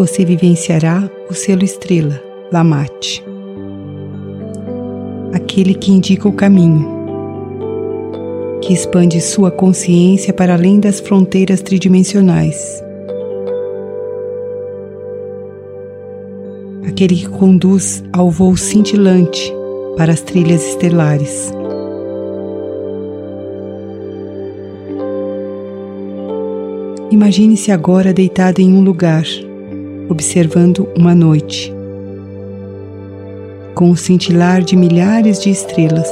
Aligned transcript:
você 0.00 0.24
vivenciará 0.24 1.10
o 1.28 1.34
selo 1.34 1.62
estrela, 1.62 2.18
Lamate, 2.50 3.22
aquele 5.34 5.74
que 5.74 5.92
indica 5.92 6.26
o 6.26 6.32
caminho, 6.32 6.88
que 8.62 8.72
expande 8.72 9.20
sua 9.20 9.50
consciência 9.50 10.32
para 10.32 10.54
além 10.54 10.80
das 10.80 11.00
fronteiras 11.00 11.60
tridimensionais. 11.60 12.82
Aquele 16.88 17.16
que 17.16 17.28
conduz 17.28 18.02
ao 18.10 18.30
voo 18.30 18.56
cintilante 18.56 19.52
para 19.98 20.14
as 20.14 20.22
trilhas 20.22 20.64
estelares. 20.66 21.52
Imagine-se 27.10 27.70
agora 27.70 28.14
deitado 28.14 28.60
em 28.60 28.72
um 28.72 28.80
lugar, 28.82 29.26
observando 30.10 30.88
uma 30.96 31.14
noite, 31.14 31.72
com 33.74 33.90
o 33.90 33.96
cintilar 33.96 34.60
de 34.60 34.76
milhares 34.76 35.40
de 35.40 35.50
estrelas. 35.50 36.10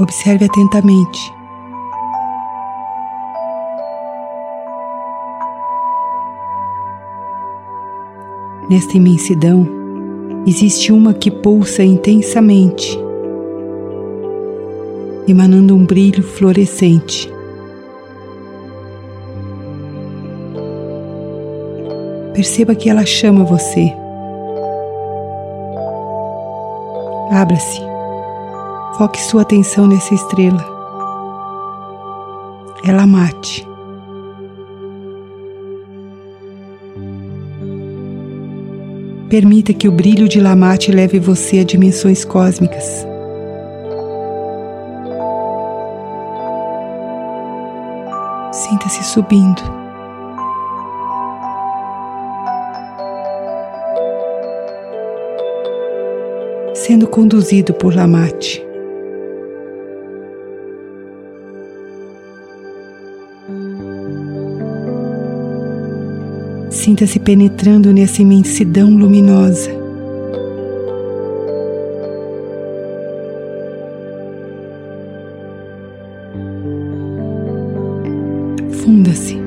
Observe 0.00 0.46
atentamente. 0.46 1.20
Nesta 8.70 8.96
imensidão, 8.96 9.68
existe 10.46 10.90
uma 10.90 11.12
que 11.12 11.30
pulsa 11.30 11.82
intensamente 11.82 12.98
emanando 15.28 15.76
um 15.76 15.84
brilho 15.84 16.22
fluorescente. 16.22 17.30
Perceba 22.40 22.74
que 22.74 22.88
ela 22.88 23.04
chama 23.04 23.44
você. 23.44 23.94
Abra-se. 27.30 27.82
Foque 28.96 29.20
sua 29.20 29.42
atenção 29.42 29.86
nessa 29.86 30.14
estrela. 30.14 30.64
Ela 32.82 33.06
mate. 33.06 33.68
Permita 39.28 39.74
que 39.74 39.86
o 39.86 39.92
brilho 39.92 40.26
de 40.26 40.40
Lamate 40.40 40.90
leve 40.90 41.18
você 41.18 41.58
a 41.58 41.64
dimensões 41.64 42.24
cósmicas. 42.24 43.06
Sinta-se 48.50 49.04
subindo. 49.04 49.79
Sendo 56.90 57.06
conduzido 57.06 57.72
por 57.72 57.94
Lamate. 57.94 58.66
Sinta-se 66.68 67.20
penetrando 67.20 67.92
nessa 67.92 68.22
imensidão 68.22 68.90
luminosa. 68.90 69.70
Funda-se. 78.82 79.38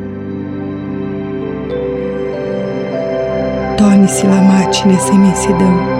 Torne-se 3.77 4.25
lamate 4.27 4.87
nessa 4.87 5.11
imensidão. 5.11 5.92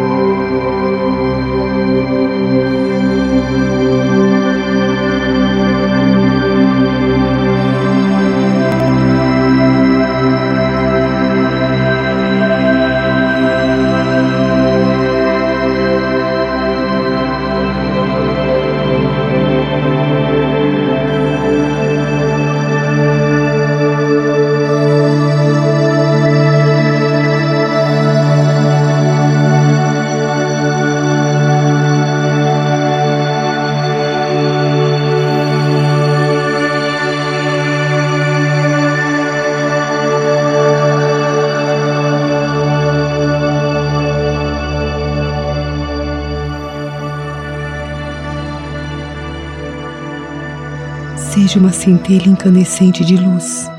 Seja 51.54 51.66
uma 51.66 51.72
centelha 51.72 52.28
incandescente 52.28 53.06
de 53.06 53.16
luz. 53.16 53.70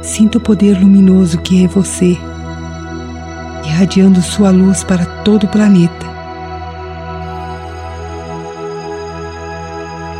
Sinta 0.00 0.38
o 0.38 0.40
poder 0.40 0.78
luminoso 0.78 1.38
que 1.38 1.64
é 1.64 1.66
você, 1.66 2.16
irradiando 3.64 4.22
sua 4.22 4.50
luz 4.50 4.84
para 4.84 5.04
todo 5.24 5.42
o 5.42 5.48
planeta. 5.48 6.06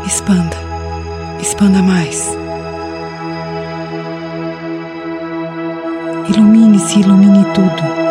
Expanda, 0.05 0.57
expanda 1.39 1.81
mais. 1.81 2.27
Ilumine-se, 6.27 6.99
ilumine 6.99 7.45
tudo. 7.53 8.04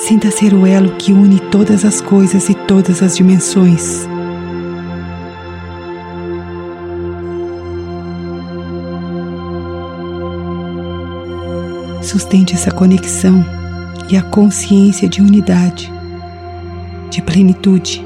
Sinta 0.00 0.30
ser 0.30 0.54
o 0.54 0.66
elo 0.66 0.96
que 0.96 1.12
une 1.12 1.38
todas 1.38 1.84
as 1.84 2.00
coisas 2.00 2.48
e 2.48 2.54
todas 2.54 3.02
as 3.02 3.16
dimensões. 3.16 4.08
Sustente 12.02 12.54
essa 12.54 12.70
conexão 12.70 13.44
e 14.08 14.16
a 14.16 14.22
consciência 14.22 15.06
de 15.06 15.20
unidade, 15.20 15.92
de 17.10 17.20
plenitude. 17.20 18.02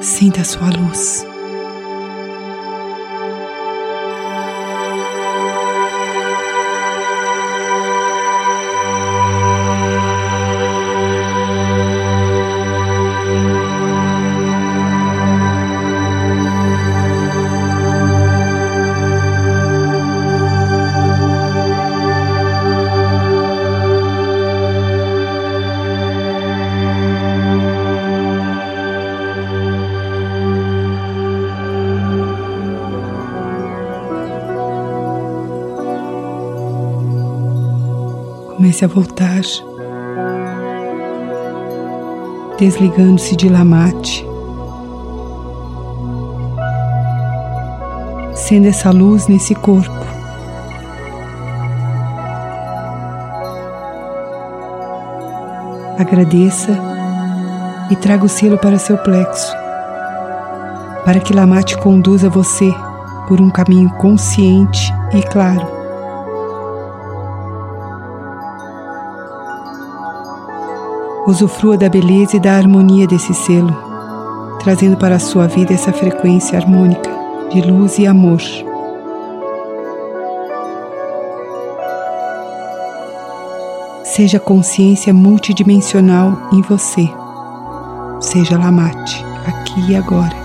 Sinta 0.00 0.42
a 0.42 0.44
sua 0.44 0.68
luz. 0.68 1.33
Comece 38.56 38.84
a 38.84 38.88
voltar, 38.88 39.42
desligando-se 42.56 43.34
de 43.34 43.48
Lamate, 43.48 44.24
sendo 48.32 48.68
essa 48.68 48.92
luz 48.92 49.26
nesse 49.26 49.56
corpo. 49.56 50.06
Agradeça 55.98 56.78
e 57.90 57.96
traga 57.96 58.24
o 58.24 58.28
selo 58.28 58.56
para 58.56 58.78
seu 58.78 58.96
plexo, 58.98 59.52
para 61.04 61.18
que 61.18 61.34
Lamate 61.34 61.76
conduza 61.78 62.30
você 62.30 62.72
por 63.26 63.40
um 63.40 63.50
caminho 63.50 63.90
consciente 63.96 64.92
e 65.12 65.22
claro. 65.22 65.83
Usufrua 71.26 71.78
da 71.78 71.88
beleza 71.88 72.36
e 72.36 72.40
da 72.40 72.52
harmonia 72.52 73.06
desse 73.06 73.32
selo, 73.32 73.74
trazendo 74.60 74.96
para 74.98 75.16
a 75.16 75.18
sua 75.18 75.46
vida 75.46 75.72
essa 75.72 75.90
frequência 75.90 76.58
harmônica 76.58 77.10
de 77.50 77.62
luz 77.62 77.98
e 77.98 78.06
amor. 78.06 78.40
Seja 84.04 84.38
consciência 84.38 85.14
multidimensional 85.14 86.36
em 86.52 86.60
você. 86.60 87.08
Seja 88.20 88.58
Lamate, 88.58 89.24
aqui 89.46 89.92
e 89.92 89.96
agora. 89.96 90.43